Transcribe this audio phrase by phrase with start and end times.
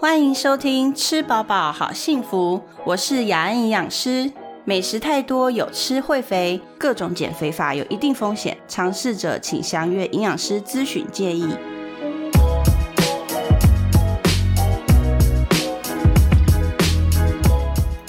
[0.00, 4.30] 欢迎收听《吃饱饱好幸福》，我是雅安营养师。
[4.64, 11.48] 美食太多，有吃会肥，各种减肥法有一定风险，尝试者请详阅营养师咨询建议。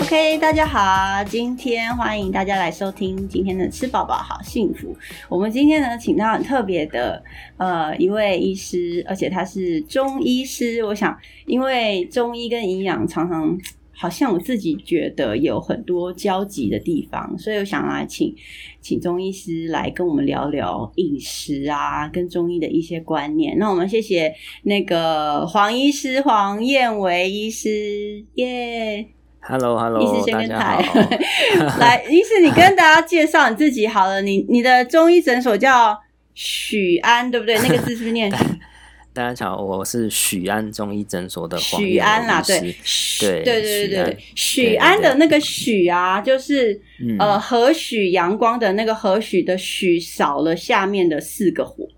[0.09, 4.97] OK，大家好，今天欢迎大家来收听今天的吃饱饱好幸福。
[5.29, 7.23] 我们今天呢，请到很特别的
[7.57, 10.83] 呃一位医师，而且他是中医师。
[10.83, 13.55] 我想，因为中医跟营养常常
[13.91, 18.35] 好像我自己觉得有很多交集的地方，所以我想来请
[18.81, 23.55] 请中医师来跟我们聊聊饮食啊，跟中医的一些观念。
[23.59, 24.33] 那我们谢谢
[24.63, 29.05] 那个黄医师黄燕维医师，耶。
[29.41, 31.79] Hello，Hello，医师先跟大家台好。
[31.79, 34.21] 来，医师你跟大家介绍你自己好了。
[34.21, 35.99] 你你的中医诊所叫
[36.33, 37.57] 许安，对不对？
[37.57, 38.31] 那个字是不是念
[39.11, 42.41] 大家好，我是许安中医诊所的许安啦？
[42.45, 51.88] 对，许对对对对许安对，许安的那个许啊，就是嗯呃何许阳光的那个何许的许少了下面的四个火。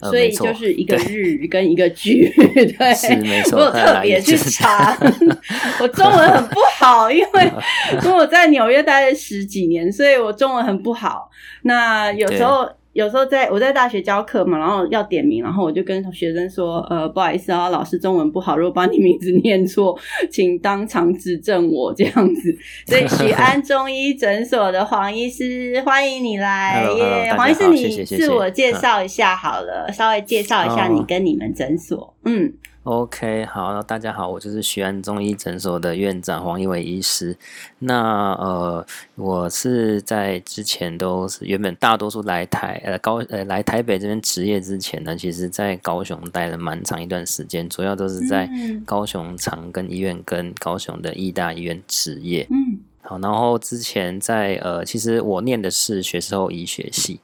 [0.00, 1.04] 所以就是一个对。
[1.14, 2.30] 日跟一个剧，
[2.78, 4.96] 对，是没错我有特别去查，
[5.80, 7.52] 我中文很不好，因为
[8.04, 11.30] 因为我在纽约待了十几年，所以我中文很不好。
[11.62, 19.94] 那有时候有时候在我在大学教课嘛，然后要点名，然后我就跟学生说，呃，不好意思啊，老师中文不好，如果把你名字念错，
[20.30, 22.56] 请当场指正我这样子。
[22.86, 27.34] 所以许安中医诊所的黄医师，欢迎你来耶！
[27.36, 32.14] 黄医师，你自我介绍一下好了，稍微介绍一下你哦跟你们诊所。
[32.24, 32.50] 嗯，
[32.86, 37.36] OK，好，大家好，我就是徐安中医诊所的院长黄一伟医师。
[37.80, 52.46] 那呃，我是在之前都是原本大多数来台呃高呃来台北这边执业之前呢，其实在高雄待了蛮长一段时间，主要都是在嗯高雄长庚医院跟高雄的义大医院执业。
[52.50, 52.78] 嗯
[53.08, 57.20] 好，然后之前在呃，其实我念的是学士后医学系。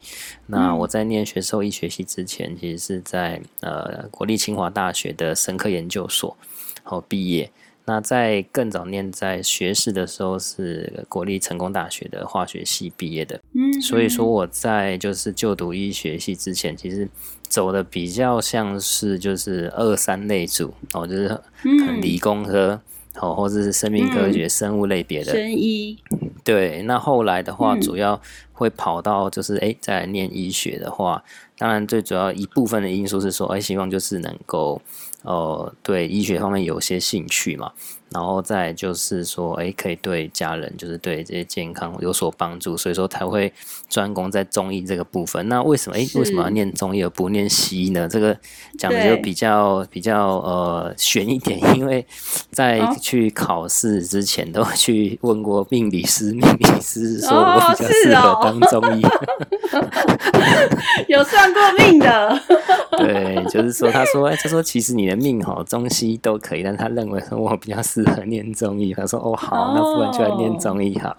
[0.46, 6.36] 那嗯我在念学士后医学系之前，其实是在呃国立清华大学的生科研究所
[6.84, 7.50] 好毕业。
[7.84, 13.40] 那在更早念在学士的时候，是国立成功大学的化学系毕业的。
[13.54, 17.08] 嗯，所以说我在就是就读医学系之前，其实
[17.48, 22.80] 走的比较像是就是二三类组哦，就是可能理工科。
[23.20, 25.98] 哦，或者是生命科学、生物类别的，生医，
[26.42, 27.80] 对，那后来的话，嗯。
[27.80, 28.20] 主要
[28.52, 31.22] 会跑到就是诶，再来念医学的话，
[31.58, 34.80] 当然最主要一部分的因素是说，诶，希望就是能够
[35.22, 37.72] 呃对医学方面有些兴趣嘛，
[38.10, 43.52] 然后再就是说，诶，可以对家人就是对这些健康有所帮助，所以说才会
[43.88, 45.48] 专攻在中医这个部分。
[45.48, 48.08] 那为什么诶，是为什么要念中医而不念西医呢？
[48.08, 48.36] 这个
[48.78, 52.04] 讲的就比较比较呃悬一点，因为
[52.50, 59.02] 在哦去考试之前都去问过命理师，命理师说哦我比较适合当中医。
[61.08, 62.40] 有算过命的，
[62.98, 68.92] 对，就是说，他说，哎，他说其实你的命哈，中西都可以，但他认为说我比较适合念中医。
[68.94, 71.16] 他说，哦，好，那不然就来念中医好。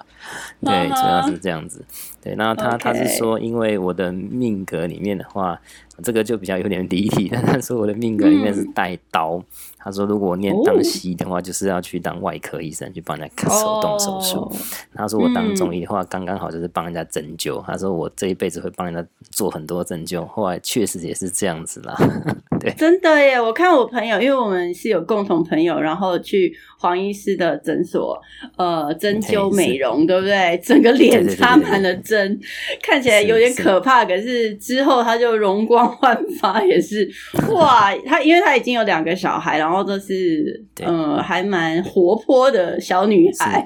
[0.62, 1.84] 对，主要是这样子。
[2.22, 5.60] 对，那他他是说，因为我的命格里面的话，
[6.02, 7.28] 这个就比较有点离题。
[7.34, 9.44] 但他说我的命格里面是带刀。
[9.78, 14.40] 他说，如果我念当西医的话，就是要去当外科医生，去帮人家手动手术。
[14.40, 14.52] 哦
[14.96, 17.62] 他说我当中医的话，刚刚好就是帮人家针灸。
[17.66, 21.94] 他说我这一辈子会帮人家做很多针灸，后来确实也是这样子啦。
[22.62, 23.42] 对真的耶！
[23.42, 28.18] 我看我朋友，因为我们是有共同朋友，然后去黄医师的诊所，
[28.56, 30.60] 呃，针灸美容，对不对？
[30.64, 32.40] 整个脸插满了针，
[32.82, 34.06] 看起来有点是是可怕。
[34.06, 37.10] 可是之后他就容光焕发，也是
[37.50, 37.94] 哇！
[38.06, 43.64] 他因为他已经有两个小孩，然后都是嗯呃还蛮活泼的小女孩，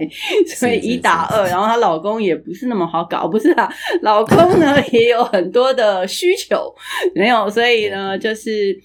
[0.55, 1.47] 所以一打是二。
[1.47, 6.73] 然后她老公也不是那么好搞，不是啊，老公呢也有很多的需求，
[7.15, 8.77] 没有，所以呢，就是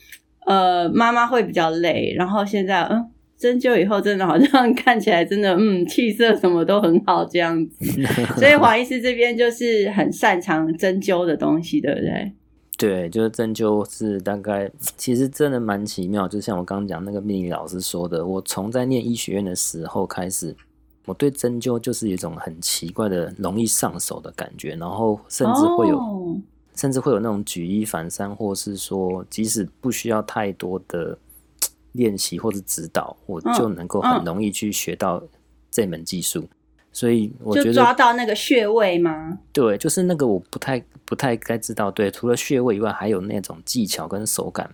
[0.47, 3.05] 呃，妈妈会比较累，然后现在嗯，
[3.43, 7.85] 针灸以后真的好像 看起来真的嗯，气色什么都很好这样子，
[8.39, 12.33] 所以黄医师这边就是很擅长针灸的东西，对不对？
[12.79, 16.29] 对，就是针灸是大概，其实真的蛮奇妙。
[16.29, 20.55] 就像我刚刚讲那个命理老师说的，我从在念医学院的时候开始，
[21.07, 25.99] 我对针灸就是一种很奇怪的容易上手的感觉，然后甚至会有。
[25.99, 26.41] 哦
[26.75, 31.17] 甚至会有那种举一反三，或是说，即使不需要太多的
[31.93, 35.23] 练习或者指导，我嗯就能够很容易去学到
[35.71, 36.49] 这门技术。
[36.95, 39.39] 所以我觉得抓，到那个穴位吗？
[39.53, 41.91] 对，就是那个我不太不太该知道。
[41.91, 44.71] 对，除了穴位以外，还有那种技巧跟手感。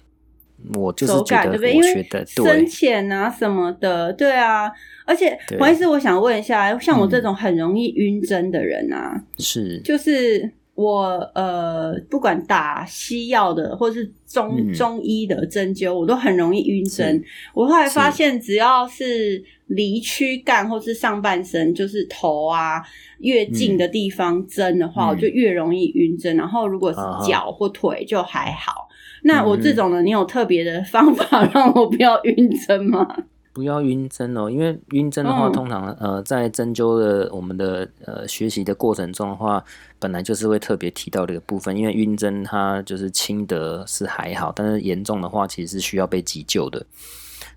[0.74, 4.68] 我就是，觉得，我觉为得深，浅啊什么的，对啊。
[5.06, 17.20] 而且对黄医师，我想问一下，像我这嗯种很容易晕针的人啊，是就是我呃，不管打西药的或是中、嗯中医的针灸，我都很容易晕针。
[17.52, 22.80] 我后来发是现，只要是离躯干或是上半身，就是头啊
[23.18, 26.36] 越近的地方针的话，嗯我就越容易晕针。
[26.36, 28.86] 然后如果是脚或腿就还好。
[29.24, 33.24] 那我嗯这种呢，你有特别的方法让我不要晕针吗？
[33.58, 39.64] 不要晕针哦，因为晕针的话，嗯通常呃在针灸的我们的呃学习的过程中的话，
[39.98, 46.86] 本来就是会特别提到这个部分，因为晕针它就是轻的是还好，但是严重的话其实是需要被急救的。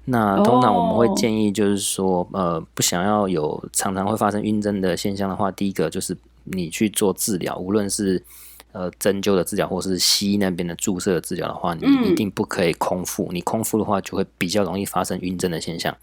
[0.05, 8.23] 那通常我们会哦建议，就是说，呃，不想要有常常会发生晕针的现象的话，第一个就是你去做治疗，无论是
[8.71, 13.29] 呃针灸的治疗，或是西医那边的注射的治疗的话，你嗯一定不可以空腹。
[13.31, 15.95] 你空腹的话，就会比较容易发生晕针的现象。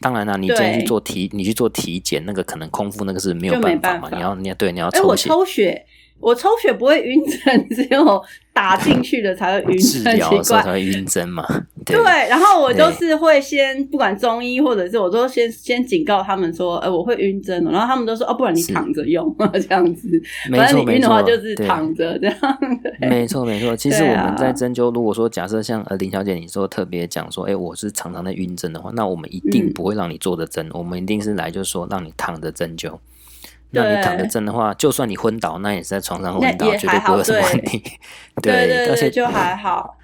[0.00, 4.10] 当然啦，你今天去做体，你去做体检，那个可能空腹那个是没有办法嘛。
[4.10, 5.86] 法你要你要对你要抽血，
[6.24, 8.22] 我抽血不会晕针， 只有
[8.52, 10.72] 打进去的才会晕治针，奇疗的时候才。
[10.72, 11.46] 会晕针嘛。
[11.84, 20.08] 对对，然后我就是会先不管中医或者是我都先先警告他们说，哎、我会晕针哦，然后他们都说，哦，不然你躺着用 这样子，
[20.50, 22.36] 没反正你错晕的话就是躺着这样。
[23.00, 23.76] 对没错，没错。
[23.76, 32.98] 其实我们在针灸，如果说假设像呃林小姐你说特别讲说，哎、我是常常在晕针的话，那我们一定嗯不会让你坐着针，我们一定是来就是说让你躺着针灸。
[33.74, 37.82] 那你躺着针的话，就算你昏倒，那也是在床上昏倒，也绝对不会有什么问题。
[38.42, 39.96] 对对对，就还好，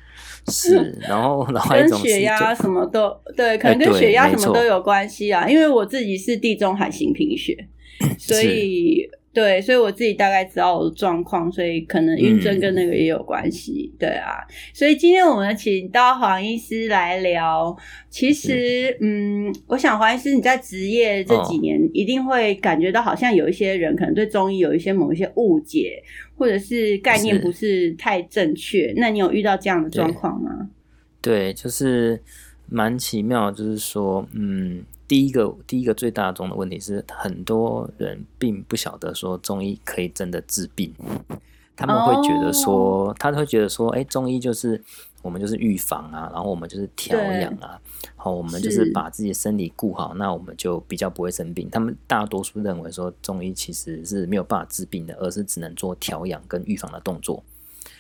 [0.49, 5.49] 是，然后 然后血压什么都对，可能跟血压什么都有关系啊。
[5.49, 7.57] 因为我自己是地中海型贫血，
[8.19, 13.93] 所以对，所以我自己大概知道我的状况，所以可能晕针跟那个也有关系。
[13.97, 14.39] 对啊，
[14.75, 17.77] 所以今天我们请到黄医师来聊。
[18.09, 26.03] 其实，嗯，我想黄医师你在职业这几年，一定会感觉到好像有一些人可能对中医有一些某一些误解，
[26.37, 28.93] 或者是概念不是太正确。
[28.97, 30.71] 那你有遇到这样的状况吗？
[31.23, 32.21] 对，就是
[32.69, 40.95] 蛮奇妙，就是说，嗯，第一个第一个最大宗的问题是，很多人并不晓得说中医可以真的治病，
[41.75, 44.81] 他们会觉得说，他会觉得说，哎，中医就是
[45.21, 47.77] 我们就是预防啊，然后我们就是调养啊，
[48.15, 48.93] 好，我们就是是。
[48.93, 51.69] 把自己的身体顾好，那我们就比较不会生病。
[51.73, 57.43] 他们大多数认为说，中医其实是没有办法治病的，而是只能做调养跟预防的动作。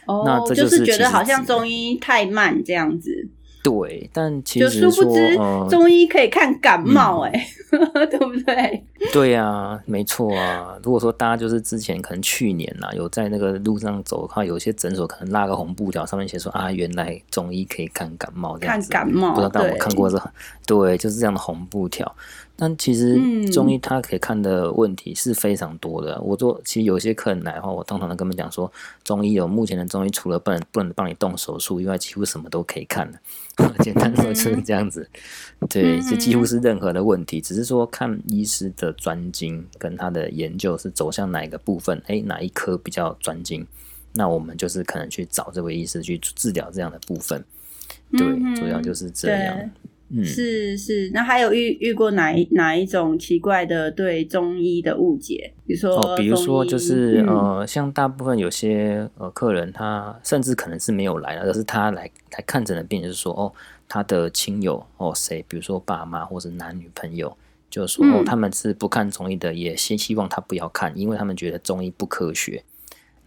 [0.06, 3.26] 哦，那这就就是觉得好像中医太慢这样子，
[3.62, 8.84] 对，但其就实说，殊不知呃，中医可以看感冒、欸哎、对不对？
[9.12, 10.76] 对啊，没错啊。
[10.82, 18.90] 如果说大家就是之前可能去年呐、有在那个路上走的话，有些诊所可能拉个红布条，上面写说啊，原来中医可以看感冒这样看子。
[18.90, 20.30] 感冒，不知道大家有看过这个？
[20.66, 22.14] 对，就是这样的红布条。
[22.60, 26.20] 但其实嗯中医他可以看的问题是非常多的。
[26.20, 28.70] 我做其实有些客人来的话，我通常都跟他们讲说，
[29.02, 33.18] 中医有目前的中医除了不能不能帮你动手术以外，几乎什么都可以看的。
[33.82, 35.08] 简单说就是这样子。
[35.68, 43.66] 对，嗯就几乎是任何的问题，只是说看医师的专精跟他的研究是走向哪一个部分，诶，哪一科比较专精，
[44.12, 47.42] 那我们就是可能去找这位医师去治疗这样的部分。
[48.12, 49.70] 对，嗯主要就是这样。
[50.12, 51.10] 嗯，是是。
[51.14, 55.52] 那还有遇遇过哪一哪一种奇怪的对中医的误解？
[55.66, 63.52] 比如说，哦，比如说就是、嗯呃，像大部分有些呃客人，他甚至可能是没有来的，而是他来来看诊的病人是说，哦，
[63.88, 67.36] 他的亲友哦谁，比如说爸妈或者男女朋友，
[67.70, 72.62] 就说、哦嗯他们是不看中医的，也希希望他不要看，因为他们觉得中医不科学，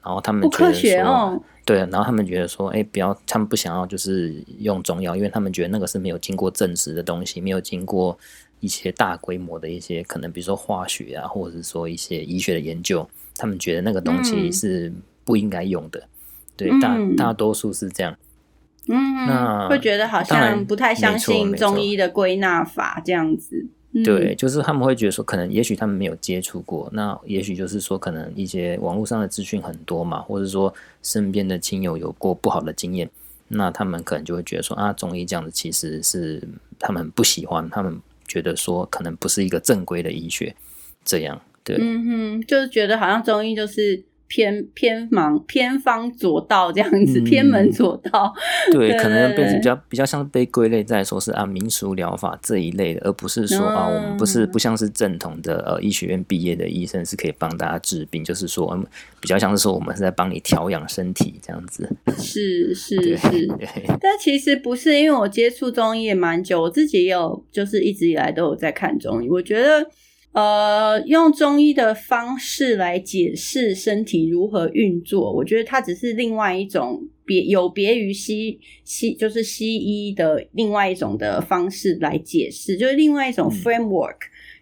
[0.04, 8.18] 然后他们不科觉得说学哦，对，然后他们觉得说，哎，不要，他们不想要就是用中药，因为他们觉得那个是没有经过证实的东西，没有经过
[8.60, 13.08] 一些大规模的一些可能，比如说化学啊，或者是说一些医学的研究，
[13.38, 14.94] 他们觉得那个东西嗯是
[15.24, 16.04] 不应该用的。
[16.56, 18.16] 对，大嗯大多数是这样。
[18.88, 23.66] 嗯，那会觉得好像不太相信中医的归纳法这样子。
[23.94, 24.04] 嗯。
[24.04, 33.10] 对，，就是他们会觉得说，可能也许他们没有接触过，那也许就是说，可能一些网络上的资讯很多嘛，或者说身边的亲友有过不好的经验，
[33.48, 36.42] 那他们可能就会觉得说啊，中医这样子其实是
[36.80, 40.56] 他们不喜欢，他们觉得说可能不是一个正规的医学，
[41.06, 48.34] 这样对，嗯哼，就是觉得好像中医就是偏偏盲偏方左道这样子，嗯偏门左道。
[48.74, 58.84] 对，对可能被对比较比较像是被归类在说是啊民俗疗法这一类的，而不是说啊我们不是嗯不像是正统的呃医学院毕业的医生是可以帮大家治病，就是说嗯
[59.22, 61.88] 比较像是说我们是在帮你调养身体这样子。
[62.18, 63.48] 是是是，
[64.02, 69.30] 但其实不是，因为我接触中医也蛮久，我自己也有就是一直以来都有在看中医。
[69.30, 69.86] 我觉得，
[70.34, 83.54] 呃，用中医的方式来解释身体如何运作，我觉得它只是另外一种别有别于西西就是西医的另外一种的方式来解释，就是另外一种嗯。
[83.62, 84.18] framework，、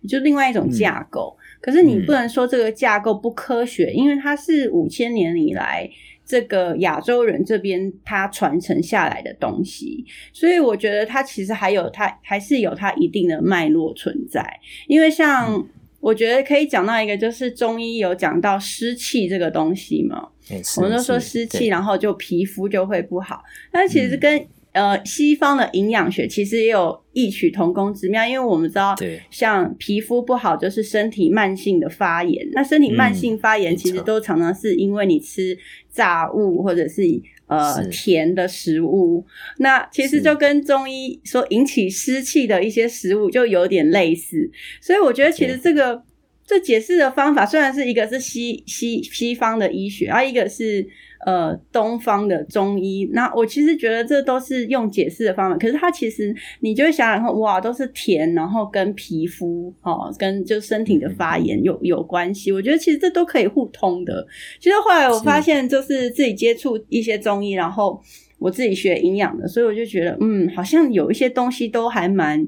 [0.09, 1.37] 就另外一种嗯架构。
[1.61, 2.05] 可是你嗯。
[2.05, 5.89] 不能说这个架构不科学，因为它是五千年以来
[6.31, 14.41] 这个亚洲人这边他传承下来的东西，所以我觉得它其实还有它还是有它一定的脉络存在。
[14.87, 15.61] 因为像
[15.99, 20.29] 我觉得可以讲到一个，就是中医有讲到湿气这个东西嘛，
[20.77, 23.43] 我们都说是湿气，然后就皮肤就会不好。
[23.69, 35.57] 但其实嗯跟、呃西方的营养学其实也有异曲同工之妙，因为我们知道，对像皮肤不好就是身体慢性的发炎，那身体慢性发炎嗯其实都常常是因为你吃
[35.91, 37.01] 炸物或者是
[37.47, 39.25] 呃是甜的食物，
[39.57, 44.49] 那其实就跟中医说引起湿气的一些食物就有点类似，
[44.79, 46.01] 所以我觉得其实对这个
[46.47, 50.87] 这解释的方法虽然是一个是西西西方的医学，而一个是
[51.25, 64.25] 呃东方的中医，那我其实觉得这都是用解释的方法，可是它其实你就会想想看，哇，都是甜，然后跟皮肤哦，跟就身体的发炎有有关系，我觉得其实这都可以互通的。
[64.59, 68.01] 其实后来我发现，就是自己接触一些中医，然后
[68.39, 72.47] 我自己学营养的，所以我就觉得，嗯，好像有一些东西都还蛮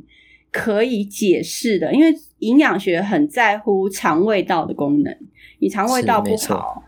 [0.52, 5.16] 可以解释的，因为营养学很在乎肠胃道的功能，
[5.60, 6.84] 你肠胃道不好，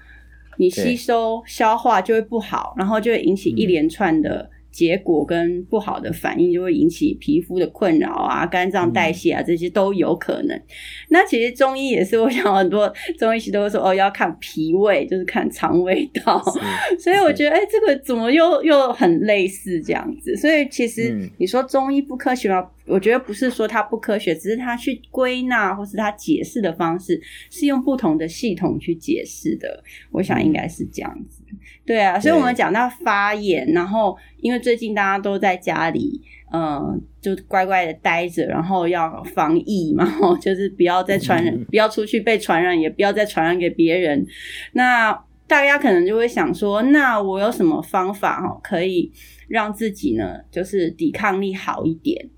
[0.57, 4.50] 你吸收消化就会不好，然后就会引起一嗯连串的。
[4.75, 10.62] 结果跟不好的反应就会引起皮肤的困扰啊、肝脏代谢啊，这些都有可能。
[11.08, 16.44] 那其实中医也是，我想很多中医师都会说哦，要看脾胃，就是看肠胃道。
[17.00, 20.36] 所以我觉得，哎、这个怎么又又很类似这样子？
[20.36, 22.70] 所以其实嗯你说中医不科学吗？
[22.86, 29.82] 我觉得不是说它不科学，只是它去归纳或是它解释的方式是用不同的系统去解释的。
[30.12, 31.41] 我想应该是这样子。
[31.85, 36.21] 对啊，所以我们对讲到发炎，然后因为最近大家都在家里，
[36.53, 40.05] 嗯，就乖乖的待着，然后要防疫嘛，
[40.41, 44.25] 就是不要再传染，嗯不要出去被传染，也不要再传染给别人。
[44.74, 45.12] 那
[45.47, 49.12] 大家可能就会想说，那我有什么方法哈，可以
[49.47, 52.29] 让自己呢，就是抵抗力好一点？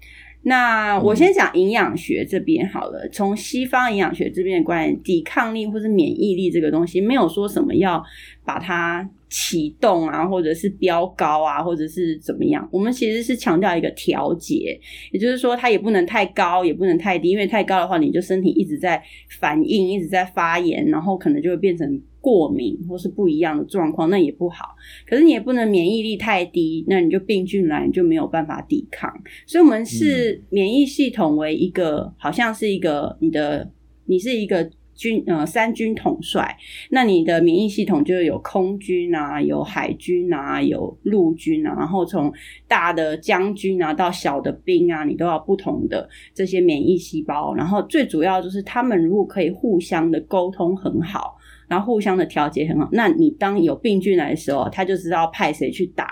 [0.47, 8.01] 那我先讲营养学这边好了，从西方营养学这边的观点，抵抗力或是免疫力这个东西，没有说什么要
[8.45, 12.65] 把它启动啊，或者是飙高啊，或者是怎么样。
[12.71, 14.79] 我们其实是强调一个调节，
[15.11, 19.03] 也就是说，它也不能太高，也不能太低，因为太高的话，你就身体一直在
[19.41, 24.75] 反应，一直在发炎，然后可能就会变成过敏或是不一样的状况，那也不好。
[25.07, 29.09] 可是你也不能免疫力太低，那你就病菌来你就没有办法抵抗。
[29.45, 33.71] 所以，我们是免疫系统为一个，好像是一个你的，
[34.07, 36.57] 你是一个军呃三军统帅，
[36.89, 42.29] 那你的免疫系统就有空军啊，有海军啊，有陆军啊，然后从
[42.67, 47.55] 大的将军啊到小的兵啊，你都要不同的这些免疫细胞。
[47.55, 51.37] 然后最主要就是他们如果可以互相的沟通很好。
[51.67, 56.07] 然后互相的调节很好，那你当有病菌来的时候，他就知道派谁去打。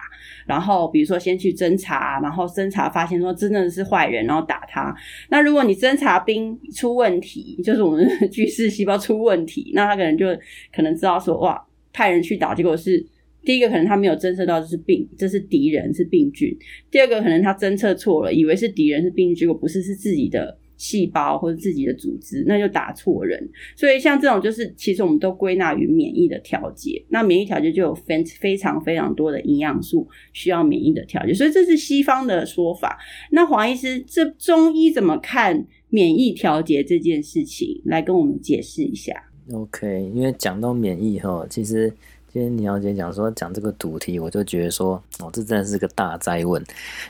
[0.46, 4.96] 然后比如说先去侦查，然后侦查发现说真的是坏人，然后打他。
[5.30, 10.28] 那如果你侦查兵出问题，就是我们的巨噬细胞出问题，那他可能就
[10.74, 11.60] 可能知道说哇，
[11.94, 13.04] 派人去打，结果是
[13.44, 16.50] 第一个可能他没有侦测到这是病，这是敌人是病菌；
[16.92, 20.58] 第二个可能他侦测错了，以为是敌人是病菌，结果不是是自己的。
[20.78, 23.50] 细胞或者自己的组织，那就打错人。
[23.76, 27.04] 所以像这种，就是其实我们都归纳于免疫的调节。
[27.10, 32.98] 那免疫调节就有非非常非常多的营养素需要免疫的调节，所以这是西方的说法。
[33.32, 37.82] 那黄医师，这中医怎么看免疫调节这件事情？
[37.86, 39.14] 来跟我们解释一下。
[39.54, 41.94] OK，因为讲到免疫哈，其实
[42.36, 46.62] 今天倪小姐讲说讲这个主题，我就觉得说哦，这真的是个大灾问，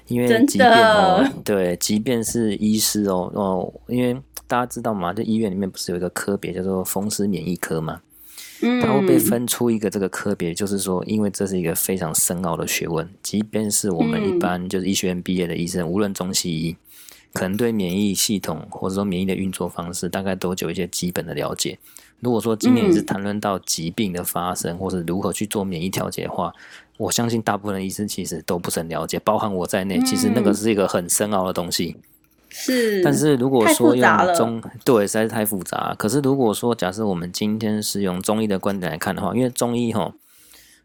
[0.06, 4.14] 因为真的即便哦，对，即便是医师哦哦，因为
[4.46, 8.02] 大家知道嘛，就医院里面不是有一个科别叫做风湿免疫科嘛，
[8.62, 16.76] 嗯，它会被分出一个这个科别，就是说，因为这是一个非常深奥的学问，即便是我们一嗯般就是医学院毕业的医生，无论中西医，
[17.34, 21.80] 可能对免疫系统或者说免疫的运作方式，大概都有一些基本的了解。
[22.20, 26.54] 如果说今天是谈论到疾病的发生，或是如何去做免疫调节的话，
[26.98, 31.98] 我相信大部分的医生其实都不是很了解，包含我在内，其实那个是一个很深奥的东西。
[32.50, 35.94] 是，但是如果说用中对实在是太复杂。
[36.00, 40.14] 可是如果说假设我们今天是用中医的观点来看的话，因为中医哈，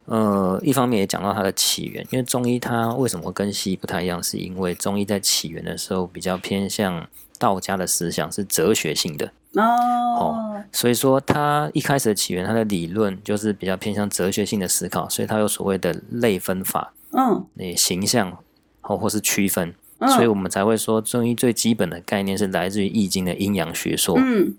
[0.06, 7.08] 呃，一方面也讲到它的起源，因为中医它为什么跟西医不太一样，是因为中医在起源的时候比较偏向
[7.38, 18.38] 道家的思想，是哲学性的哦，所以说它一开始的起源，它的理论就是比较偏向哲学性的思考，所以它有所谓的类分法，嗯，那形象
[18.80, 19.74] 或或是区分。
[20.14, 24.14] 所以我们才会说，中医最基本的概念是来自于《易经》的阴阳学说。
[24.16, 24.54] 嗯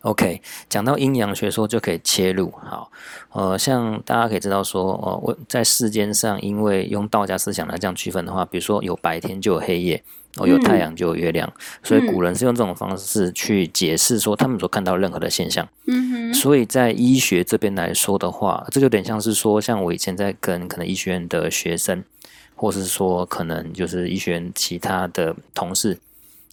[0.00, 2.50] ，OK，讲到阴阳学说就可以切入。
[2.62, 2.90] 好，
[3.32, 10.02] 呃，像大家可以知道说，哦，我在世间上，因为用道家思想来这样区分的话，比如说有白天就有黑夜，
[10.36, 11.52] 哦，有太阳就有月亮，
[11.82, 15.68] 所以古人是用这种方式去解释说他们所看到任何的现象。
[15.86, 22.04] 嗯哼，所以在医学这边来说的话，这就有点像是说，像我以前在跟可能医学院的学生。
[22.58, 25.98] 或是说，可能就是医学院其他的同事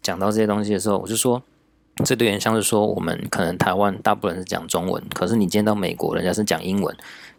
[0.02, 1.42] 讲到这些东西的时候，我就说，
[2.04, 6.94] 这有点像是说，我们可能台湾大部分人是讲中文，可是你见到美国人家是讲英文，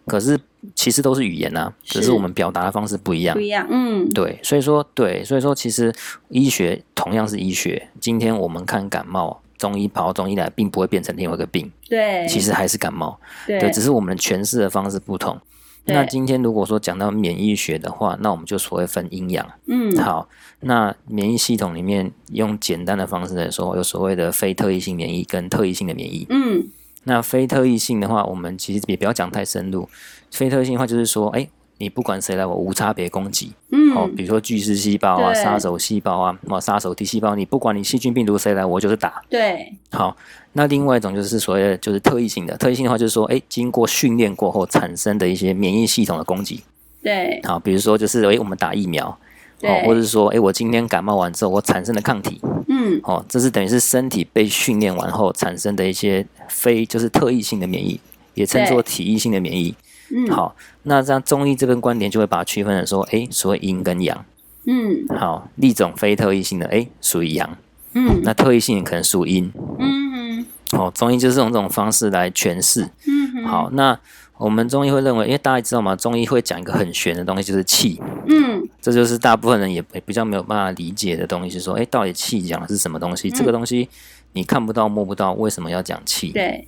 [0.07, 0.39] 可是
[0.75, 5.93] 其实都是语言呐，只是我们表达的方式不一样，不一样，嗯，对，所以说，对，所以说，其实
[6.29, 15.41] 医学同样是医学，今天我们看感冒，中医跑到中医来，并不会变成另外一个病，对，其实还是感冒，对，只是我们诠释的方式不同。
[15.87, 19.47] 那今天如果说讲到免疫学的话，那我们就所谓分阴阳。
[19.67, 20.27] 嗯，好，
[20.61, 26.27] 那免疫系统里面用简单的方式来说，有所谓的非特异性免疫跟特异性的免疫。
[26.31, 26.67] 嗯，
[27.05, 29.89] 那非特异性的话，我们其实也不要讲太深入。
[30.31, 31.49] 非特异性的话，就是说，哎。
[31.79, 33.53] 你不管谁来，我无差别攻击。
[33.73, 39.21] 嗯，哦，比如说巨噬细胞啊、杀手细胞啊、哦杀手 T 细胞，你不管你细菌病毒谁来，我就是打。
[39.29, 40.17] 对，好，
[40.53, 46.63] 那另外一种就是所谓的就是特异性的，特异性的话就是说，哎，经过训练过后产生的一些免疫系统的攻击。
[47.03, 49.19] 对，好，比如说就是哎，我们打疫苗，
[49.67, 58.01] 哦，或者是说哎，我今天感冒完之后我产生的抗体，嗯，哦，这是等于是身体被训练完后产生的一些非就是特异性的免疫，
[58.35, 59.75] 也称作体异性的免疫。
[60.15, 64.25] 嗯，好，那这样中医这边观点就会把它区分的说，哎，所谓阴跟阳，
[64.67, 67.57] 嗯，好，一种非特异性的，哎，属于阳，
[67.95, 73.99] 嗯，那特异性可能属阴，嗯哼，哦，中医就是用这种方式来诠释，嗯哼，好，那
[74.37, 75.97] 我们中医会认为，因为大家知道吗？
[75.97, 83.31] 中医会讲一个很玄的东西，就是气，嗯，这就是大部分人也也比较没有办法理解的东西，是说，哎，到底气讲的是什么东西？
[83.31, 83.89] 这个东西
[84.35, 86.29] 你看不到摸不到，为什么要讲气？
[86.33, 86.67] 对。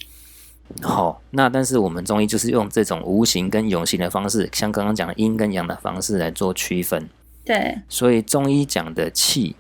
[0.81, 7.07] 好，那但是我们中医就是用这种无形跟有形的方式，像刚刚讲的阴跟阳的方式来做区分。
[7.45, 9.55] 对，所以中医讲的气，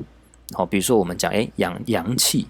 [0.55, 2.49] 好，比如说我们讲哎阳阳气，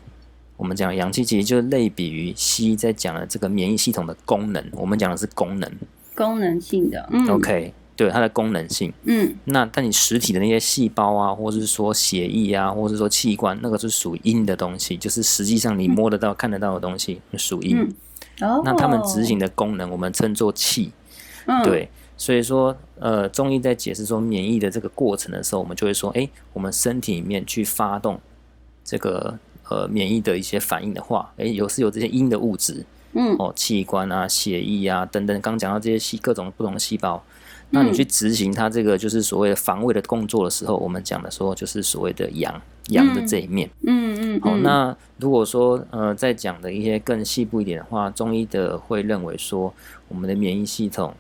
[0.57, 5.71] 我们讲阳气其实就类比于西医在讲的这个免疫系统的功能，我们讲的是功能，
[6.15, 7.07] 功能性的。
[7.13, 8.93] 嗯，OK，对它的功能性。
[9.05, 17.93] 嗯，那但你实体的那些细胞啊，或者是说血液啊，或者是说器官，那个是属阴的东西，就是实际上你摸得到、看得到的东西，属阴。
[18.39, 20.93] 那他们执行的功能，我们称作气，
[21.65, 28.21] 对，所以说，呃，中医在解释说免疫的这个过程的时候，我们就会说，哎，我们身体里面去发动
[28.85, 29.39] 这个
[29.71, 37.25] 呃免疫的一些反应的话，哎，有是有这些阴的物质，嗯，哦，器官啊、血液啊等等，刚讲到这些细各种不同的细胞，
[37.71, 42.61] 那你去执行它这个就是所谓的防卫的工作的时候，我们讲的说就是所谓的阳。
[42.91, 49.75] 阳的这一面，嗯嗯，好，那如果说呃，再讲的一些更细部一点的话，中医的会认为说，
[50.07, 51.13] 我们的免疫系统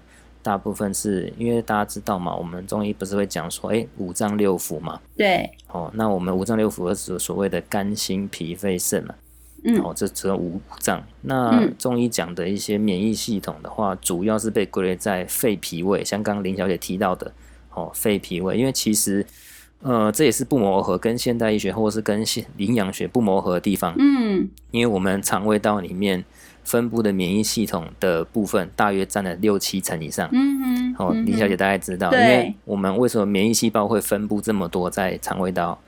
[0.44, 9.16] 大部分是因为大家知道嘛，我们中医不是会讲说，哎，五脏六腑嘛，对，哦，那我们五脏六腑是所谓的肝、心、脾、肺、肾嘛，
[9.64, 11.02] 嗯，哦，这只有五脏。
[11.22, 17.32] 那中医讲的一些免疫系统的话，主要是被归类在肺、脾、胃，像刚刚林小姐提到的，
[17.72, 19.24] 哦，肺、脾、胃，因为其实。
[19.82, 23.94] 呃，这也是不谋而合，跟现代医学或者是跟现营养学不谋而合的地方。
[23.98, 26.24] 嗯，因为我们肠胃道里面
[26.64, 30.28] 分布的免疫系统的部分，大约占了六七成以上。
[30.32, 35.78] 嗯哼，哦，林小姐大概知道，因为我们为什么免疫细胞会分布这么多在肠胃道？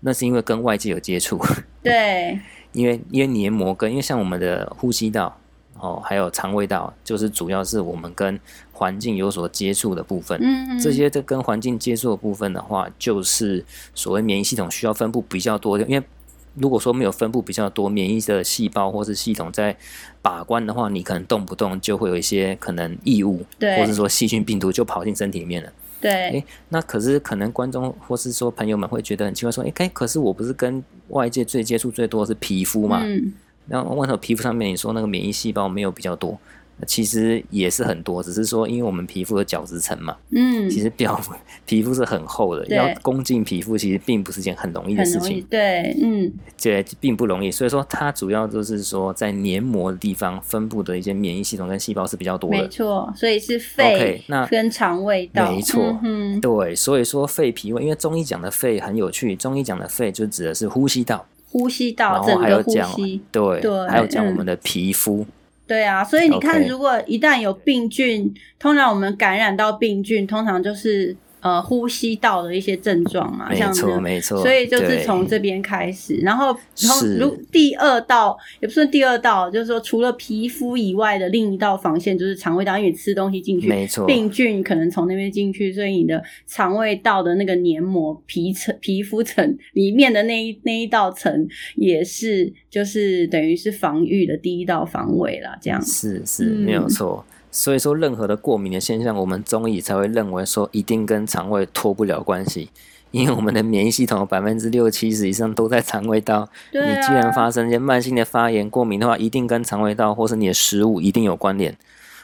[0.00, 1.38] 那是因为跟外界有接触。
[1.82, 2.38] 对，
[2.74, 5.34] 因为因为黏膜跟因为像我们的呼吸道。
[5.80, 8.40] 哦，还有肠胃道，就是主要是我们跟
[8.72, 10.38] 环境有所接触的部分。
[10.40, 15.84] 嗯，嗯这些这跟环境接触的部分的话，就是所谓免疫系统需要分布比较多的。
[15.84, 16.06] 因为
[16.54, 19.76] 如果说没有分布比较多免疫的细胞或是系统在
[20.22, 25.70] 把关的话，你可能动不动就会有一些可能异物，对，或者说细菌病毒就跑进身体里面了。
[26.00, 33.32] 对，诶，那可是可能观众或是说朋友们会觉得很奇怪，说，哎，可是我不是跟外界最接触最多的是皮肤嘛，嗯，
[33.68, 36.38] 然后为什么皮肤上面你说那个免疫细胞没有比较多？
[36.86, 41.20] 其实也是很多，只是说因为我们皮肤有角质层嘛，嗯，其实表
[41.66, 47.50] 皮肤是很厚的，对要攻进皮肤其实并不是件很容易的事情，对，嗯，这并不容易。
[47.50, 52.68] 所以说它主要就是说在黏膜的地方分布的一些免疫系统跟细胞是比较多的没的。
[52.68, 65.24] 错，所以是肺 OK，那跟肠胃道，没错嗯哼，对，所以说肺脾胃，因为中医讲的肺很有趣，中医讲的肺就指的是呼吸道，呼吸道然后还有讲吸，对，对还有讲我嗯们的皮肤，
[65.66, 95.84] 对啊，所以你看如果一旦有病菌，通常我们感染到病菌，通常就是呃呼吸道的一些症状嘛，没错没错，所以就是从这边开始，然后然后如第二道也不是第二道，就是说除了皮肤以外的另一道防线就是肠胃道，因为你吃东西进去，没错，病菌可能从那边进去，所以你的肠胃道的那个黏膜皮层、皮肤层里面的那一那一道层也是，就是等于是防御的第一道防卫啦，这样。
[95.84, 97.22] 是是嗯没有错。
[97.56, 102.68] 所以说，任何的过敏的现象，我们中医才会认为说一定跟肠胃脱不了关系，
[103.12, 106.48] 因为我们的免疫系统百分之六七十以上都在肠胃道。
[106.72, 111.78] 对啊，你既然发生一些慢性的发炎、过敏的话，一定跟肠胃道或是你的食物一定有关联。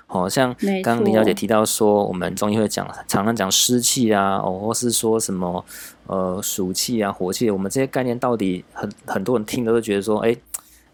[0.08, 5.64] 好、像刚刚林小姐提到说，我们中医会讲，常常讲湿气啊，哦，或是说什么
[6.08, 10.36] 呃暑气啊、火气，我们这些概念到底很很多人听了都觉得说，哎，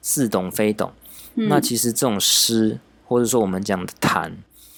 [0.03, 0.93] 似懂非懂。
[1.37, 4.31] 嗯那其实这种湿，或者说我们讲的痰，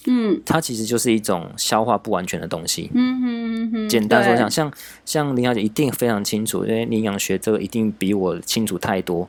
[0.07, 2.91] 嗯它其实就是一种消化不完全的东西。
[2.95, 4.73] 嗯哼嗯哼，简单说对讲，像
[5.05, 9.29] 像林小姐一定非常清楚，因为营养学这个一定比我清楚太多。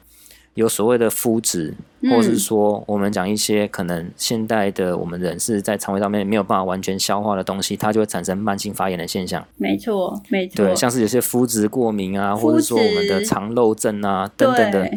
[0.56, 9.46] 有所谓的肤质，嗯或是说我们讲一些可能现代的我们人是在肠胃上面没有办法完全消化的东西，它就会产生慢性发炎的现象。
[9.56, 14.92] 没错没错，对，像是有些肤质过敏啊，或者说我们的肠漏症啊等等的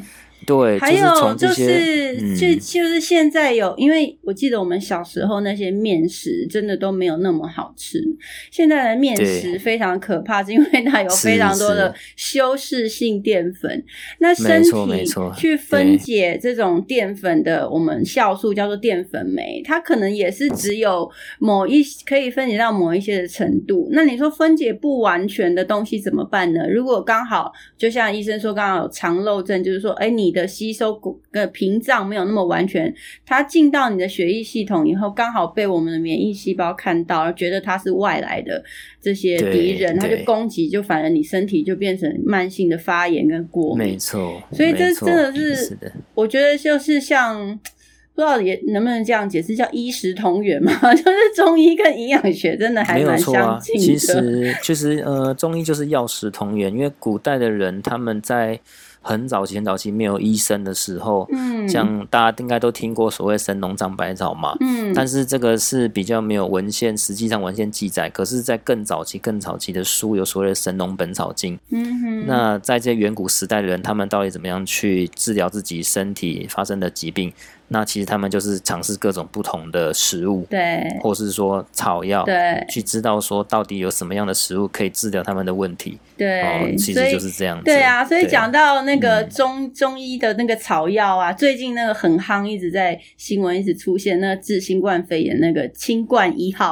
[0.47, 8.03] 对，对，还就是有就是、嗯就就是现在有，因为我记得我们小时候那些面食真的都没有那么好吃，
[8.51, 13.83] 现在的面食非常可怕，是因为它有非常多的修饰性淀粉，
[14.19, 15.05] 那身体
[15.37, 23.89] 去分解这种淀粉的我们酵素叫做淀粉酶，它可能也是只有某一可以分解到某一些的程度。
[23.93, 26.69] 那你说分解不完全的东西怎么办呢？
[26.69, 32.93] 如果刚好就像医生说，刚好有肠漏症，就是说，哎，你的吸收骨的屏障没有那么完全，
[33.25, 38.65] 它进到你的血液系统以后，刚好被我们的免疫细胞看到，觉得它是外来的
[39.01, 43.97] 这些敌人，它就攻击，就反而你身体就变成慢性的发炎跟过敏没。
[43.97, 47.61] 错，所以这真的是是的，我觉得就是像。
[48.15, 50.71] 不知道也能不能这样解释，叫医食同源嘛？
[50.95, 53.19] 就是中医跟营养学真的还蛮。
[53.19, 53.81] 相近的。
[53.81, 58.61] 其实其实呃，中医就是药食同源，因为古代的人他们在
[59.03, 64.57] 很早期很早期没有医生的时候，嗯，像大家应该都听过所谓神农尝百草嘛。
[64.61, 68.09] 嗯，但是这个是比较没有文献，实际上文献记载。
[68.09, 71.57] 可是，在更早期、更早期的书有所谓的《神农本草经》。
[71.71, 77.33] 嗯哼，那在这些远古时代的人，他们到底怎么样去治疗自己身体发生的疾病？
[77.73, 85.99] 那其实他们就是尝试各种不同的食物，对或是说草药，对去知道说到底有什么样的食物可以治疗他们的问题。
[86.17, 87.65] 对，哦，其实就是这样子。
[87.65, 96.71] 对啊，所以讲到那个嗯中、中医的那个草药啊，最近那个很夯，一直在新闻一直出现那个治新冠肺炎那个清冠一号，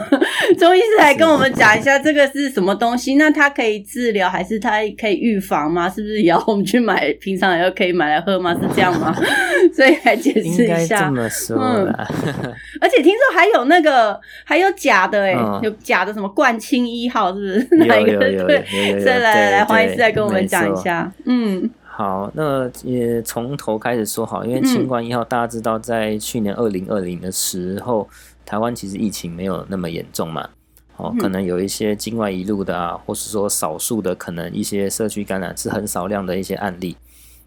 [0.58, 3.14] 中医师来跟我们讲一下这个是什么东西？
[3.14, 5.88] 那它可以治疗还是它可以预防吗？
[5.88, 7.10] 是不是也要我们去买？
[7.14, 8.54] 平常也要可以买来喝吗？
[8.54, 9.14] 是这样吗？
[9.74, 11.10] 所以来解释应该这一下。
[11.10, 12.06] 么说啦。
[12.80, 17.68] 而且听说还有那个还有假的哎、嗯有假的什么冠清一号是不是？
[17.78, 18.64] 有哪一个有有有对？
[18.72, 21.10] 有有，所以来来黄医师来跟我们讲一下。
[21.24, 28.08] 嗯好，那也从头开始说好，因为嗯清冠一号大家知道，在去年二零二零的时候，
[28.44, 30.48] 台湾其实疫情没有那么严重嘛。
[30.96, 36.96] 哦，嗯可能有一些境外一路的啊，或是说少数的可能一些社区感染是很少量的一些案例。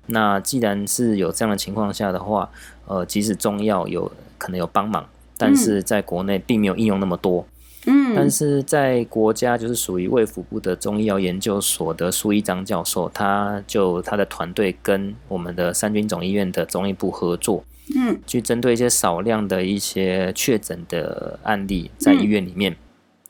[0.06, 2.50] 那既然是有这样的情况下的话，
[2.88, 5.06] 呃，即使中药有可能有帮忙，
[5.38, 7.46] 但是在国内并没有应用那么多。
[7.86, 17.64] 嗯，但是在国家就是属于卫福部的中医药研究所的苏一章教授，他就他的团队跟我们的三军总医院的中医部合作，
[17.96, 22.76] 嗯去针对一些少量的一些确诊的案例，在医院里面，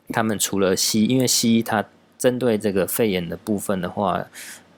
[0.08, 1.84] 他们除了西，因为西医它
[2.16, 4.24] 针对这个肺炎的部分的话。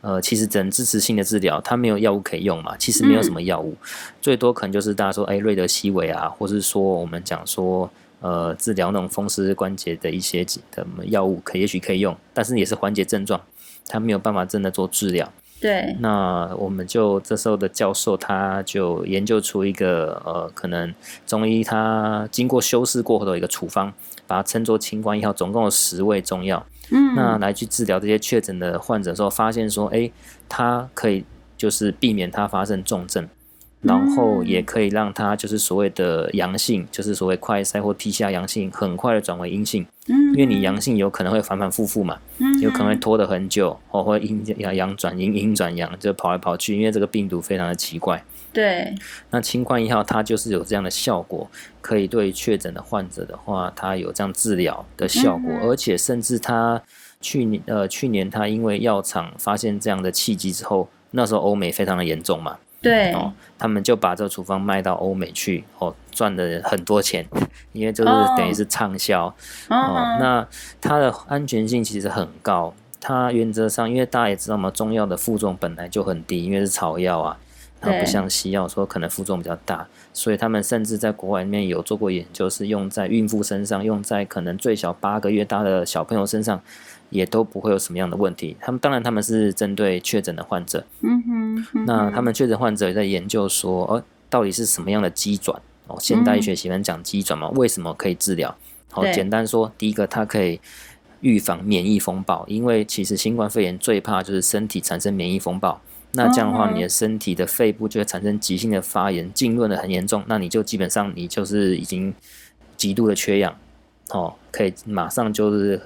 [0.02, 2.76] 呃，其实只能支持性的治疗，它没有药物可以用嘛。
[2.78, 3.74] 其实没有什么药物，
[4.20, 13.40] 最多可能就是大家说，哎，瑞德西韦啊，或是说我们讲说，呃，治疗那种风湿关节的一些的药物，可也许可以用，但是也是缓解症状，
[13.86, 15.30] 它没有办法真的做治疗。
[15.60, 20.94] 对，那我们就这时候的教授他就研究出一个呃，可能
[21.26, 23.92] 中医他经过修饰过后的一个处方，
[24.26, 26.64] 把它称作清冠一号，总共有十味中药。
[27.14, 30.10] 那来去治疗这些确诊的患者时候，发现说，哎，
[30.48, 31.24] 他可以
[31.56, 33.28] 就是避免他发生重症。
[33.82, 39.86] 然后也可以让它就是所谓的阳性，就是所谓快筛或 PCR 阳性，很快的转为阴性。
[40.06, 46.76] 嗯，因为你阳性有可能会反反复复嘛，嗯，有可能会拖得很久，哦，或阴阳转阴，阴转阳，就跑来跑去。
[46.76, 48.22] 因为这个病毒非常的奇怪。
[48.52, 48.94] 对。
[49.30, 51.48] 那清冠一号它就是有这样的效果，
[51.80, 56.82] 可以对确诊的患者的话，它有这样治疗的效果，而且甚至它
[57.22, 62.58] 去年呃去年它因为药厂发现这样的契机之后，那时候欧美非常的严重嘛。
[62.82, 67.26] 对哦，他们就把这个处方卖到欧美去，哦，赚了很多钱，
[67.72, 69.26] 因为就是等于是畅销
[69.68, 70.16] 哦。
[70.18, 70.46] 那
[70.80, 77.38] 它的安全性其实很高，它原则上，因为大家也知道嘛，中药的副作用本来就很低，因为是草药啊，
[77.82, 86.58] 它不像西药说可能副作用比较大，所以他们甚至在国外里面有做过研究，是用在孕妇身上，用在可能最小八个月大的小朋友身上。
[87.10, 88.56] 也都不会有什么样的问题。
[88.60, 91.84] 他们当然他们是针对确诊的患者，嗯哼。
[91.84, 95.60] 那他们确诊患者也在研究说，哦，到底是什么样的机转？
[95.88, 97.48] 哦，现代医学喜欢讲机转嘛？
[97.50, 98.56] 为什么可以治疗？
[98.90, 100.60] 好，简单说，第一个它可以
[101.20, 105.80] 预防免疫风暴，因为其实新冠肺炎最怕就是身体产生免疫风暴。
[106.12, 112.14] 那这样的话，你的身体的肺部就会产生急性的发炎，浸润的很严重，那你就基本上你就是已经
[112.76, 113.56] 极度的缺氧，
[114.10, 115.80] 哦，可以马上就是。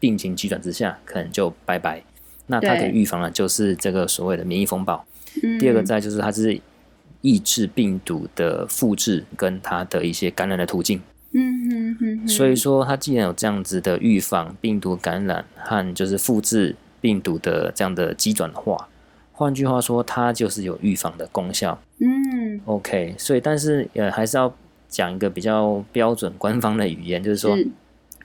[0.00, 2.02] 病情急转之下，可能就拜拜。
[2.46, 5.02] 那它可以预防的，就是这个所谓的免疫风暴。
[5.58, 6.60] 第二个在就是它是
[7.22, 11.00] 抑制病毒的复制跟它的一些感染的途径。
[11.32, 12.28] 嗯哼哼。
[12.28, 18.88] 所以说，它既然有这样子的预防病毒感染和就是复制病毒的这样的急转的话，
[19.32, 21.80] 换句话说，它就是有预防的功效。
[22.00, 22.60] 嗯。
[22.66, 24.54] OK，所以但是呃，还是要
[24.90, 27.56] 讲一个比较标准官方的语言，就是说。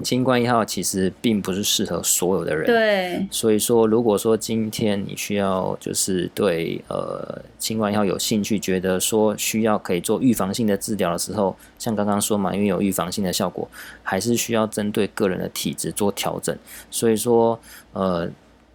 [0.03, 3.27] 新冠一号其实并不是适合所有的人，对。
[3.31, 13.67] 所以说，如果说今天你需要就是对呃新冠一号有兴趣，觉得说需要可以做预防性的治疗的时候，像刚刚说嘛，因为有预防性的效果，
[14.01, 16.57] 还是需要针对个人的体质做调整。
[16.89, 17.59] 所以说，
[17.93, 18.29] 呃。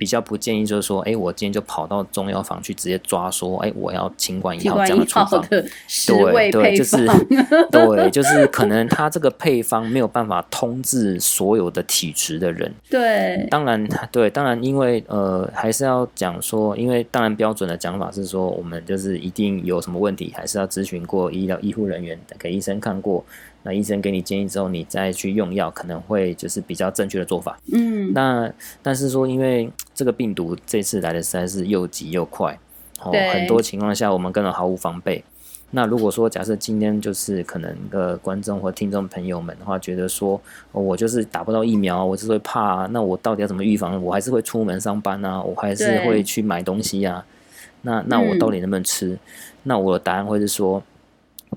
[0.05, 5.43] 比较不建议，就是说，哎，我今天就跑到中药房去直接抓，说，哎，我要清管一号这样的处方。
[5.49, 7.07] 对对，就是
[7.73, 12.71] 对，就是可能他这个配方没有办法通治所有的体质的人。
[12.91, 23.25] 对，当然，对，当然，因为呃，还是要讲说，因为当然标准的讲法是说，我们就是一定有什么问题，还是要咨询过医疗医护人员，给医生看过。
[23.65, 27.59] 那医生给你建议之后，你再去用药，可能会就是比较正确的做法。
[27.73, 32.59] 嗯，那但是说，因为这个病毒这次来的实在是又急又快，
[33.01, 35.25] 哦，很多情况下我们根本毫无防备。
[35.71, 44.01] 那如果说假设今天就是可能的观众或听众朋友们的话，觉得说我就是打不到疫苗，我就会怕，那我到底要怎么预防？
[44.01, 47.25] 我还是会出门上班啊，我还是会去买东西啊。
[47.83, 49.19] 那那我到底能不能吃？
[49.65, 50.83] 那我的答案会是说，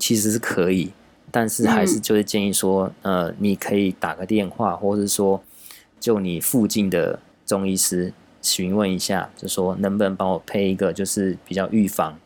[0.00, 0.90] 其实是可以。
[1.38, 5.40] 但是还是就是建议说，呃，你可以打个电话，或者是说，
[6.00, 12.18] 就你附近的中医师询问一下，就说能不能帮我配一个就是比较预防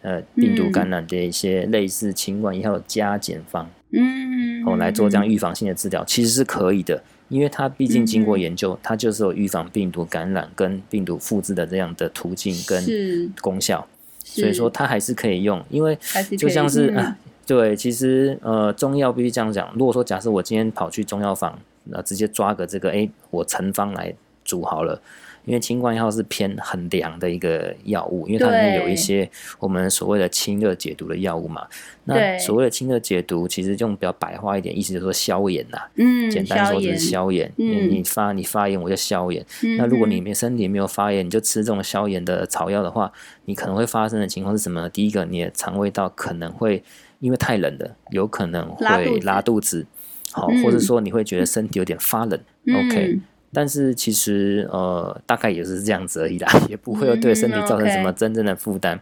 [0.00, 13.86] 呃病毒感染的一些类似清冠一号的加减方，嗯，哦来做这样预防性的治疗，其实是可以的，因为它毕竟经过研究，它就是有预防病毒感染跟病毒复制的这样的途径跟功效，
[14.24, 15.98] 所以说它还是可以用，因为
[16.38, 17.18] 就像是啊。
[17.46, 19.70] 对，其实呃，中药必须这样讲。
[19.74, 25.00] 如果说假设我今天跑去中药房，那直接抓个这个，哎，我成方来煮好了。
[25.46, 31.66] 因为清冠一号是偏很凉的一个药物，因为它里面有一些我们所谓的清热解毒的药物嘛。
[32.04, 35.78] 那所谓的清热解毒，其实用比较白话一点，意思就是说消炎呐。
[35.96, 37.52] 嗯，简单说就是消炎。
[37.58, 39.44] 嗯，你发你发炎，我就消炎。
[39.62, 43.12] 嗯那如果你没身体没有发炎，你就吃这种消炎的草药的话，
[43.44, 44.88] 你可能会发生的情况是什么呢？
[44.88, 46.82] 第一个，你的肠胃道可能会。
[47.20, 49.86] 因为太冷了，有可能会拉肚子，
[50.32, 53.20] 好，或者说你会觉得身体有点发冷，OK。
[53.52, 59.00] 但是其实呃，大概也是这样子而已啦， 也不会对身体造成什么真正的负担。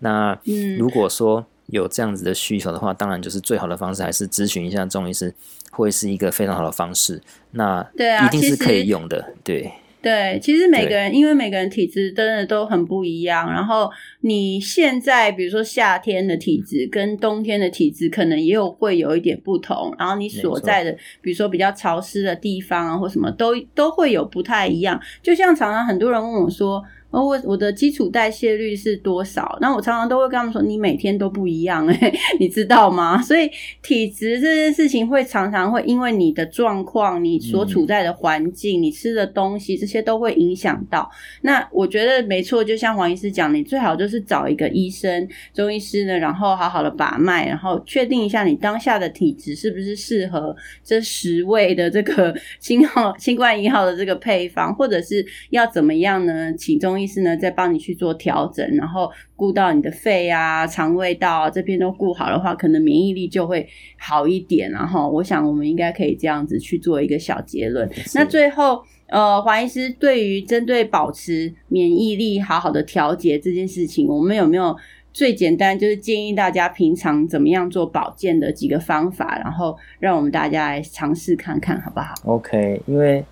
[0.00, 0.36] 那
[0.76, 5.32] 如果说有这样子的需求的话，当然就是最好的方式还是咨询一下中医师，
[5.70, 7.22] 会是一个非常好的方式。
[7.52, 7.86] 那
[8.26, 9.72] 一定是可以用的，对。
[10.02, 13.48] 对，其实每个人，因为每个人体质真的都很不一样。
[13.48, 13.88] 然后
[14.22, 19.94] 你现在，比如说夏天的体质跟冬天的体质，可能也有会有一点不同。
[19.98, 25.00] 然后你所在的，比如说比较潮湿的地方啊，或什么都都会有不太一样。
[25.22, 26.82] 就像常常很多人问我说。
[27.12, 29.58] 哦，我我的基础代谢率是多少？
[29.60, 33.20] 那我常常都会跟他们说，你每天都不一样，哎， 你知道吗？
[33.20, 33.50] 所以
[33.82, 41.06] 体质这件事情会常常会因为你的状况、你所处在的环境、你吃的东西，这些都会影响到。
[41.42, 56.50] 那我觉得没错，就像黄医师讲，你最好就是找一个医生、中医师呢，然后好好的把脉，然后确定一下你当下的体质是不是适合这十位的这个 新号、新冠一号的这个配方，或者是要怎么样呢？
[56.54, 57.01] 请中医。
[57.02, 64.70] 意思呢，再帮你去做调整，然后顾到你的肺啊、肠胃道啊这边都顾好的话，可能免疫力就会好一点。
[64.70, 67.90] 然后，我想我们应该可以这样子去做一个小结论。
[68.14, 74.76] 那最后，呃，黄医师对于针对保持免疫力好好的调节这件事情，我们有没有
[75.12, 83.24] 最简单就是建议大家平常怎么样做保健的几个方法，然后让我们大家来尝试看看好不好？OK，因为。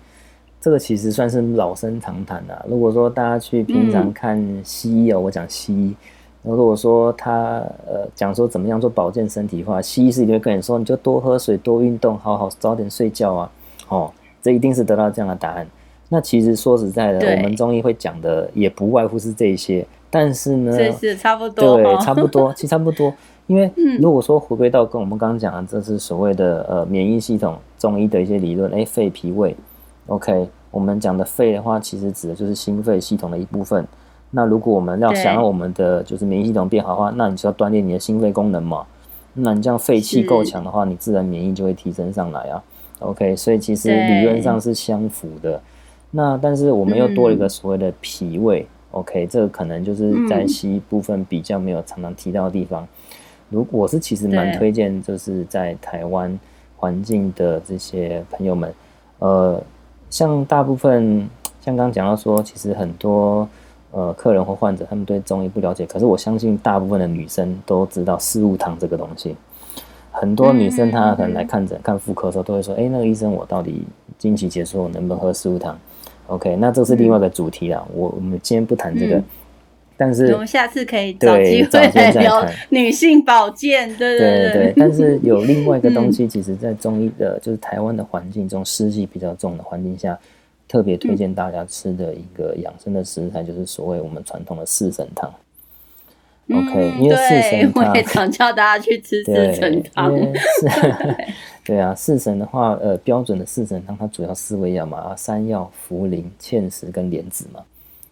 [0.61, 2.65] 这个其实算是老生常谈了。
[2.69, 5.95] 如果说大家去平常看西医哦，我讲西医，
[6.43, 13.51] 如果说他呃讲说怎么样做保健身体的话，西医是一定会跟你说，你就多喝水、多运动、好好早点睡觉啊。
[13.89, 15.67] 哦，这一定是得到这样的答案。
[16.09, 19.83] 那其实说实在的，我们中医会讲的也不外乎是这些。
[20.11, 23.11] 但是呢，这是差不多，对，差不多， 其实差不多。
[23.47, 29.55] 因为如果说回归到跟我们刚刚讲的，这是所谓的呃免疫系统中医的一些理论，哎，肺脾胃。
[30.07, 33.87] OK，我们讲的肺的话，其实指的就是心肺系统的一部分。
[34.31, 38.85] 那如果我们要想让我们的就是免疫系统变好的话，那你就要锻炼你的心肺功能嘛。
[39.33, 42.63] 那你这样肺气够强的话，你自然免疫就会提升上来啊。
[42.99, 45.61] OK，所以其实理论上是相符的。
[46.11, 48.65] 那但是我们又多了一个所谓的脾胃。
[48.91, 52.85] OK，这个可能就是在西医部分比较没有常常提到的地方。
[53.49, 56.37] 如果我是其实蛮推荐，就是在台湾
[56.77, 58.73] 环境的这些朋友们，
[59.19, 59.61] 呃。
[60.11, 61.27] 像大部分，
[61.61, 63.47] 像刚刚讲到说，其实很多
[63.91, 65.85] 呃客人或患者，他们对中医不了解。
[65.87, 69.35] 可是我相信大部分的女生都知道四物汤这个东西。
[70.11, 73.87] 很多女生她可能来看诊看妇科的时候，都会说：“哎，那个医生，我到底
[74.19, 75.75] 经期结束能不能喝四物汤
[76.27, 77.87] ？”OK，那这是另外一个主题了。
[77.93, 79.23] 我我们今天不谈这个。
[80.01, 84.73] 但是我们下次可以找机会来 聊女性保健，对对对。
[84.75, 90.17] 但是有另外一个 东西，其实，在中医的，就是台湾的环境中，湿气比较重的环境下，
[90.67, 95.31] 特别推荐大家吃的一个养生的食材，就是所谓我们传统的四神汤。
[96.49, 100.11] OK，因为四神汤，我也常叫大家去吃 四神汤。
[101.63, 107.59] 对啊，四神的话，呃，标准的四神汤，它主要四味药嘛，山药、茯苓、芡实跟莲子嘛。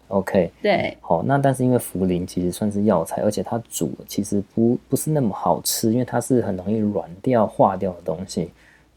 [0.10, 8.50] OK，对，好，那但是因为茯苓其实算是药材，而且它煮其实不不是那么好吃，因为它是很容易软掉、化掉的东西，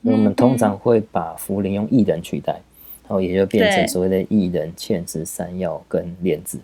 [0.03, 2.55] 我们通常会把茯苓用薏仁取代，
[3.03, 6.59] 然后也就变成所谓的薏仁、芡实、山药跟莲子。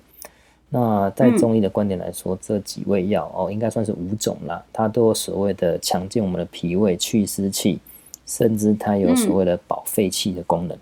[0.71, 7.79] 那在中医的观点来说，这几味药哦，应该算是五种啦，它都有所谓的强健我们的脾胃、祛湿气，
[8.25, 10.77] 甚至它有所谓的保肺气的功能。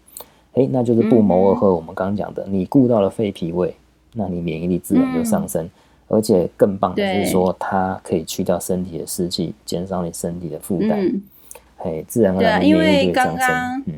[0.57, 1.75] 哎，那就是不谋而合。
[1.75, 3.75] 我们刚刚讲的，你顾到了肺脾胃，
[4.15, 5.69] 那你免疫力自然就上升，
[6.09, 10.99] 而且更棒的是说，它可以去掉身体的湿气，减少你身体的负担。
[11.77, 13.85] 嘿，自然而然免疫力上升。
[13.87, 13.95] 嗯。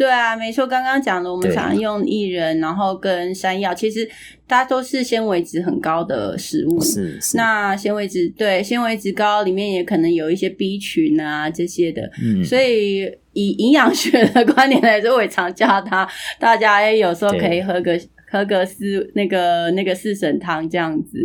[0.00, 4.08] 对啊，没错，刚刚讲的，我们常用薏仁，然后跟山药，其实
[4.48, 6.80] 它都是纤维值很高的食物。
[6.80, 7.36] 是是。
[7.36, 12.10] 那纤维值对纤维值高，里面也可能有一些 B 群啊这些的。
[12.24, 12.42] 嗯。
[12.42, 13.02] 所以
[13.34, 16.08] 以营养学的观点来说，我也常教他，
[16.38, 18.00] 大家也有时候可以喝个。
[18.32, 21.18] 喝个四那个那个四神汤这样子，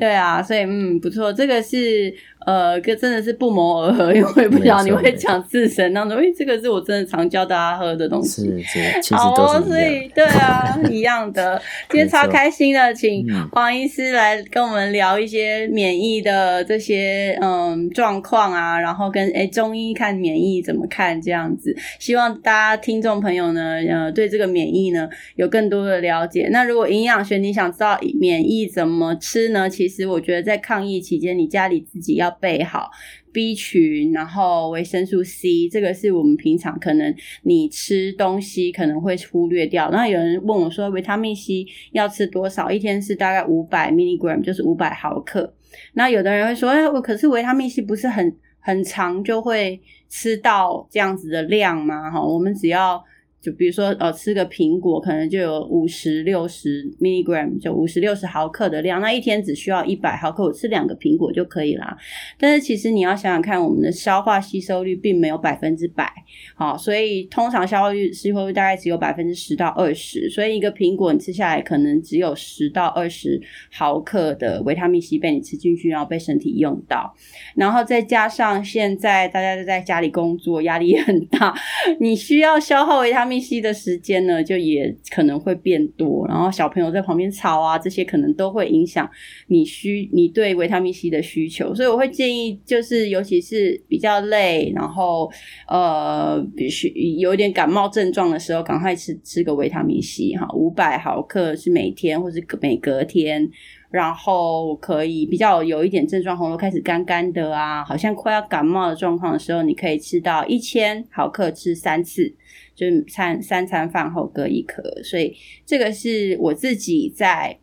[0.00, 2.12] 对啊，所以嗯不错，这个是
[2.46, 11.60] 呃，这真的是不谋而合，因为不知道你会讲自身当中，因为这个是我真的常教大家喝的东西，是是，其实都是所以对啊，一样的。
[11.90, 26.48] 今天超开心的，请黄医师来跟我们聊一些免疫的这些嗯状况啊，然后跟哎中医看免疫怎么看这样子，希望大家听众朋友呢，呃，对这个免疫呢有更多的了解。
[26.50, 29.68] 那如果营养学你想知道免疫怎么吃呢？
[29.68, 32.90] 其实我觉得在抗疫期间，你家里自己要备好
[33.32, 39.90] B 群，然后维生素 C，这个是我们平常可能你吃东西可能会忽略掉。
[39.90, 42.70] 那有人问我说，维他命 C 要吃多少？
[42.70, 45.54] 一天是大概五百 milligram，就是五百毫克。
[45.94, 52.10] 那有的人会说，哎，我可是维他命 C 不是很很长就会吃到这样子的量吗？
[52.10, 53.04] 哈，我们只要。
[53.40, 61.96] 就比如说，呃，吃个苹果可能就有五十六十 milligram，就五十六十毫克的量，那一天只需要一百毫克，我吃两个苹果就可以啦。
[62.38, 66.12] 但是其实你要想想看，我们的消化吸收率并没有百分之百，
[66.56, 77.14] 好，所以通常消化率吸收率大概只有百分之十到二十，所以一个苹果你吃下来可能只有十到二十毫克的维他命 C 被你吃进去，然后被身体用到，
[77.54, 81.54] 然后再加上现在大家都在家里工作，压力也很大，
[82.00, 86.26] 你需要消耗维他命 C 的时间呢，就也可能会变多。
[86.26, 89.08] 然后小朋友在旁边吵啊，这些可能都会影响
[89.48, 91.74] 你需你对维他命 C 的需求。
[91.74, 95.30] 所以我会建议，就是尤其是比较累，然后
[95.68, 103.50] 呃，必须有一点感冒症状的时候，赶快吃吃个维他命 C 哈，五百毫克是每天或是每隔天。
[103.90, 112.30] 然后可以比较有一点症状，喉咙开始干干的啊，好像快要感冒的状况的时候，你可以吃到一千毫克，吃三次，
[112.78, 114.82] 就是餐三餐饭后各一颗。
[115.02, 117.58] 所以这个是我自己在。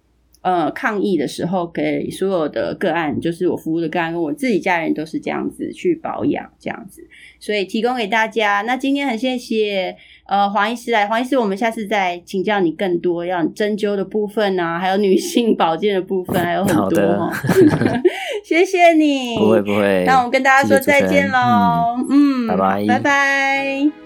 [0.45, 7.01] 呃，抗疫的时候给所有的个案，就是我服务的个案，跟我自己家人都是这样子去保养，这样子，
[7.39, 8.61] 所以提供给大家。
[8.61, 9.97] 那今天很谢谢
[10.27, 17.33] 呃黄医师来，黄医师，我们下次再请教你更多要针灸的部分啊，还有女性保健的部分，还有很多哦。
[18.45, 20.03] 谢谢你，不会不会。
[20.05, 24.04] 那我们跟大家说再见喽，嗯，拜拜，拜拜。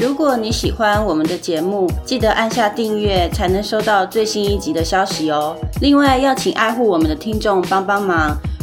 [0.00, 5.54] 如果你喜欢我们的节目，记得按下订阅，才能收到最新一集的消息哦。
[5.82, 8.34] 另外，要请爱护我们的听众帮帮忙。